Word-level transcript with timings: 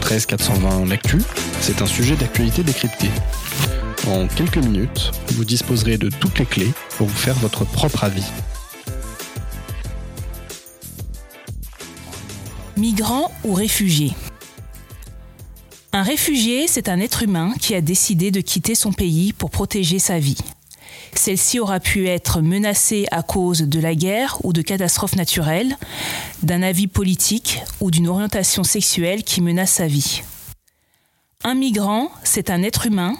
93 0.00 0.26
420 0.26 0.86
l'actu, 0.86 1.18
c'est 1.60 1.82
un 1.82 1.86
sujet 1.86 2.16
d'actualité 2.16 2.62
décrypté. 2.62 3.08
En 4.08 4.26
quelques 4.26 4.56
minutes, 4.56 5.12
vous 5.34 5.44
disposerez 5.44 5.98
de 5.98 6.08
toutes 6.08 6.38
les 6.38 6.46
clés 6.46 6.72
pour 6.96 7.06
vous 7.06 7.16
faire 7.16 7.34
votre 7.36 7.64
propre 7.64 8.04
avis. 8.04 8.24
Migrant 12.76 13.30
ou 13.44 13.52
réfugié 13.52 14.12
Un 15.92 16.02
réfugié, 16.02 16.66
c'est 16.66 16.88
un 16.88 16.98
être 16.98 17.22
humain 17.22 17.52
qui 17.60 17.74
a 17.74 17.82
décidé 17.82 18.30
de 18.30 18.40
quitter 18.40 18.74
son 18.74 18.92
pays 18.92 19.34
pour 19.34 19.50
protéger 19.50 19.98
sa 19.98 20.18
vie. 20.18 20.38
Celle-ci 21.14 21.58
aura 21.58 21.80
pu 21.80 22.08
être 22.08 22.40
menacée 22.40 23.06
à 23.10 23.22
cause 23.22 23.62
de 23.62 23.80
la 23.80 23.94
guerre 23.94 24.38
ou 24.44 24.52
de 24.52 24.62
catastrophes 24.62 25.16
naturelles, 25.16 25.76
d'un 26.42 26.62
avis 26.62 26.86
politique 26.86 27.60
ou 27.80 27.90
d'une 27.90 28.08
orientation 28.08 28.64
sexuelle 28.64 29.24
qui 29.24 29.40
menace 29.40 29.72
sa 29.72 29.86
vie. 29.86 30.22
Un 31.44 31.54
migrant, 31.54 32.10
c'est 32.22 32.50
un 32.50 32.62
être 32.62 32.86
humain 32.86 33.16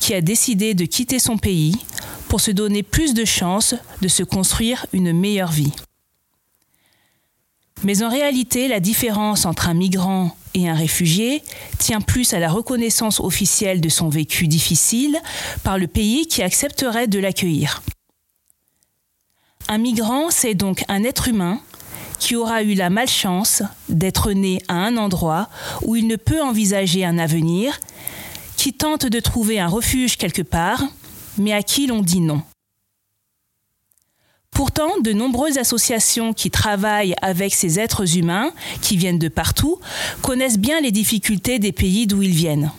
qui 0.00 0.14
a 0.14 0.20
décidé 0.20 0.74
de 0.74 0.84
quitter 0.84 1.18
son 1.18 1.38
pays 1.38 1.76
pour 2.28 2.40
se 2.40 2.50
donner 2.50 2.82
plus 2.82 3.14
de 3.14 3.24
chances 3.24 3.74
de 4.00 4.08
se 4.08 4.22
construire 4.22 4.86
une 4.92 5.12
meilleure 5.12 5.52
vie. 5.52 5.72
Mais 7.84 8.02
en 8.02 8.08
réalité, 8.08 8.68
la 8.68 8.80
différence 8.80 9.44
entre 9.44 9.68
un 9.68 9.74
migrant 9.74 10.36
et 10.54 10.68
un 10.68 10.74
réfugié 10.74 11.42
tient 11.78 12.00
plus 12.00 12.32
à 12.34 12.38
la 12.38 12.48
reconnaissance 12.48 13.20
officielle 13.20 13.80
de 13.80 13.88
son 13.88 14.08
vécu 14.08 14.46
difficile 14.46 15.18
par 15.64 15.78
le 15.78 15.86
pays 15.86 16.26
qui 16.26 16.42
accepterait 16.42 17.08
de 17.08 17.18
l'accueillir. 17.18 17.82
Un 19.68 19.78
migrant, 19.78 20.30
c'est 20.30 20.54
donc 20.54 20.84
un 20.88 21.02
être 21.04 21.28
humain 21.28 21.60
qui 22.18 22.36
aura 22.36 22.62
eu 22.62 22.74
la 22.74 22.88
malchance 22.88 23.62
d'être 23.88 24.30
né 24.30 24.62
à 24.68 24.74
un 24.74 24.96
endroit 24.96 25.48
où 25.82 25.96
il 25.96 26.06
ne 26.06 26.16
peut 26.16 26.40
envisager 26.40 27.04
un 27.04 27.18
avenir, 27.18 27.80
qui 28.56 28.72
tente 28.72 29.06
de 29.06 29.18
trouver 29.18 29.58
un 29.58 29.66
refuge 29.66 30.16
quelque 30.16 30.42
part, 30.42 30.84
mais 31.36 31.52
à 31.52 31.64
qui 31.64 31.88
l'on 31.88 32.00
dit 32.00 32.20
non. 32.20 32.42
Pourtant, 34.64 35.00
de 35.00 35.12
nombreuses 35.12 35.58
associations 35.58 36.32
qui 36.32 36.48
travaillent 36.48 37.16
avec 37.20 37.52
ces 37.52 37.80
êtres 37.80 38.16
humains, 38.16 38.52
qui 38.80 38.96
viennent 38.96 39.18
de 39.18 39.26
partout, 39.26 39.80
connaissent 40.22 40.56
bien 40.56 40.80
les 40.80 40.92
difficultés 40.92 41.58
des 41.58 41.72
pays 41.72 42.06
d'où 42.06 42.22
ils 42.22 42.30
viennent. 42.30 42.70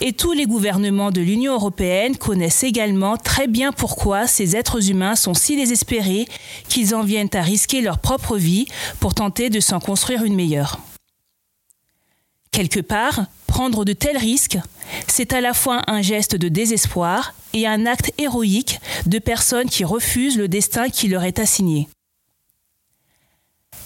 Et 0.00 0.12
tous 0.12 0.30
les 0.30 0.46
gouvernements 0.46 1.10
de 1.10 1.20
l'Union 1.20 1.54
européenne 1.54 2.16
connaissent 2.16 2.62
également 2.62 3.16
très 3.16 3.48
bien 3.48 3.72
pourquoi 3.72 4.28
ces 4.28 4.54
êtres 4.54 4.90
humains 4.90 5.16
sont 5.16 5.34
si 5.34 5.56
désespérés 5.56 6.28
qu'ils 6.68 6.94
en 6.94 7.02
viennent 7.02 7.34
à 7.34 7.42
risquer 7.42 7.80
leur 7.80 7.98
propre 7.98 8.36
vie 8.36 8.68
pour 9.00 9.12
tenter 9.12 9.50
de 9.50 9.58
s'en 9.58 9.80
construire 9.80 10.22
une 10.22 10.36
meilleure. 10.36 10.78
Quelque 12.52 12.78
part, 12.78 13.24
prendre 13.48 13.84
de 13.84 13.92
tels 13.92 14.18
risques, 14.18 14.58
c'est 15.08 15.32
à 15.32 15.40
la 15.40 15.52
fois 15.52 15.82
un 15.88 16.00
geste 16.00 16.36
de 16.36 16.48
désespoir 16.48 17.34
et 17.52 17.66
un 17.66 17.86
acte 17.86 18.12
héroïque 18.18 18.80
de 19.06 19.18
personnes 19.18 19.68
qui 19.68 19.84
refusent 19.84 20.38
le 20.38 20.48
destin 20.48 20.88
qui 20.88 21.08
leur 21.08 21.24
est 21.24 21.38
assigné. 21.38 21.88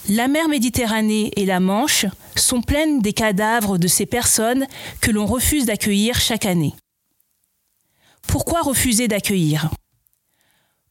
La 0.09 0.29
mer 0.29 0.47
Méditerranée 0.47 1.31
et 1.35 1.45
la 1.45 1.59
Manche 1.59 2.05
sont 2.35 2.61
pleines 2.61 3.01
des 3.01 3.13
cadavres 3.13 3.77
de 3.77 3.87
ces 3.87 4.05
personnes 4.05 4.65
que 5.01 5.11
l'on 5.11 5.25
refuse 5.25 5.65
d'accueillir 5.65 6.19
chaque 6.19 6.45
année. 6.45 6.73
Pourquoi 8.25 8.61
refuser 8.61 9.07
d'accueillir? 9.07 9.69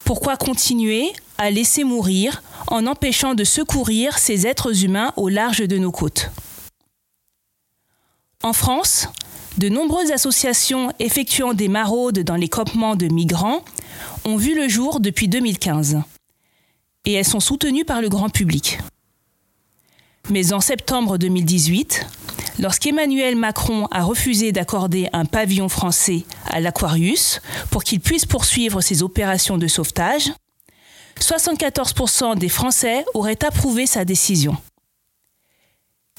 Pourquoi 0.05 0.37
continuer 0.37 1.13
à 1.39 1.51
laisser 1.51 1.83
mourir 1.83 2.43
en 2.69 2.87
empêchant 2.87 3.35
de 3.35 3.45
secourir 3.45 4.19
ces 4.19 4.47
êtres 4.47 4.85
humains 4.85 5.13
au 5.17 5.29
large 5.29 5.67
de 5.67 5.79
nos 5.79 5.93
côtes? 5.93 6.31
En 8.43 8.53
France, 8.53 9.09
de 9.59 9.69
nombreuses 9.69 10.11
associations 10.11 10.93
effectuant 10.99 11.55
des 11.55 11.69
maraudes 11.69 12.21
dans 12.21 12.37
les 12.37 12.49
campements 12.49 12.97
de 12.97 13.07
migrants 13.07 13.65
ont 14.25 14.37
vu 14.37 14.55
le 14.55 14.69
jour 14.69 15.01
depuis 15.01 15.29
2015 15.29 16.03
et 17.07 17.13
elles 17.13 17.25
sont 17.25 17.41
soutenues 17.41 17.85
par 17.85 18.03
le 18.03 18.09
grand 18.09 18.29
public. 18.29 18.79
Mais 20.29 20.53
en 20.53 20.61
septembre 20.61 21.19
2018, 21.19 22.07
lorsqu'Emmanuel 22.59 23.37
Macron 23.37 23.87
a 23.93 24.03
refusé 24.03 24.53
d'accorder 24.53 25.09
un 25.13 25.25
pavillon 25.25 25.69
français 25.69 26.25
à 26.49 26.61
l'Aquarius 26.61 27.41
pour 27.71 27.85
qu'il 27.85 28.01
puisse 28.01 28.27
poursuivre 28.27 28.81
ses 28.81 29.03
opérations 29.03 29.57
de 29.57 29.69
sauvetage, 29.69 30.33
74% 31.21 32.37
des 32.37 32.49
Français 32.49 33.05
auraient 33.15 33.43
approuvé 33.45 33.87
sa 33.87 34.05
décision. 34.05 34.57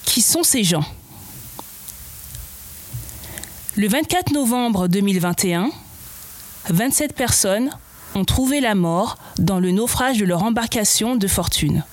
Qui 0.05 0.21
sont 0.21 0.43
ces 0.43 0.63
gens? 0.63 0.85
Le 3.79 3.87
24 3.87 4.31
novembre 4.31 4.87
2021, 4.87 5.69
27 6.69 7.13
personnes 7.13 7.69
ont 8.15 8.25
trouvé 8.25 8.59
la 8.59 8.73
mort 8.73 9.17
dans 9.37 9.59
le 9.59 9.69
naufrage 9.69 10.17
de 10.17 10.25
leur 10.25 10.41
embarcation 10.41 11.15
de 11.15 11.27
fortune. 11.27 11.83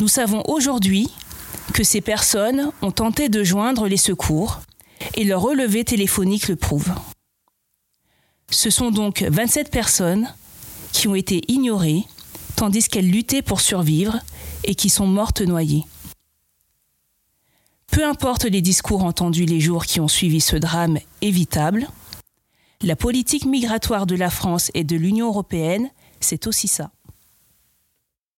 Nous 0.00 0.08
savons 0.08 0.42
aujourd'hui 0.46 1.10
que 1.74 1.84
ces 1.84 2.00
personnes 2.00 2.72
ont 2.80 2.92
tenté 2.92 3.28
de 3.28 3.44
joindre 3.44 3.88
les 3.88 3.98
secours 3.98 4.60
et 5.16 5.24
leur 5.24 5.42
relevé 5.42 5.84
téléphonique 5.84 6.48
le 6.48 6.56
prouve. 6.56 6.94
Ce 8.50 8.70
sont 8.70 8.90
donc 8.90 9.26
27 9.28 9.70
personnes 9.70 10.32
qui 10.92 11.08
ont 11.08 11.14
été 11.14 11.42
ignorées 11.48 12.04
tandis 12.56 12.88
qu'elles 12.88 13.10
luttaient 13.10 13.42
pour 13.42 13.60
survivre 13.60 14.18
et 14.64 14.74
qui 14.74 14.88
sont 14.88 15.06
mortes 15.06 15.42
noyées. 15.42 15.84
Peu 17.98 18.06
importe 18.06 18.44
les 18.44 18.62
discours 18.62 19.02
entendus 19.02 19.44
les 19.44 19.58
jours 19.58 19.84
qui 19.84 19.98
ont 19.98 20.06
suivi 20.06 20.40
ce 20.40 20.54
drame 20.54 20.98
évitable, 21.20 21.88
la 22.80 22.94
politique 22.94 23.44
migratoire 23.44 24.06
de 24.06 24.14
la 24.14 24.30
France 24.30 24.70
et 24.74 24.84
de 24.84 24.94
l'Union 24.94 25.26
européenne, 25.26 25.90
c'est 26.20 26.46
aussi 26.46 26.68
ça. 26.68 26.92